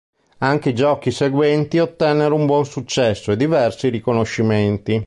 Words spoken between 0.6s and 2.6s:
i giochi seguenti ottennero un